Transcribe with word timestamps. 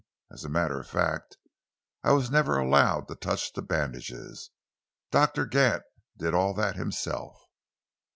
"As 0.31 0.43
a 0.43 0.49
matter 0.49 0.79
of 0.79 0.87
fact, 0.87 1.37
I 2.03 2.13
was 2.13 2.31
never 2.31 2.57
allowed 2.57 3.07
to 3.07 3.13
touch 3.13 3.53
the 3.53 3.61
bandages. 3.61 4.49
Doctor 5.11 5.45
Gant 5.45 5.83
did 6.17 6.33
all 6.33 6.55
that 6.55 6.75
himself." 6.75 7.39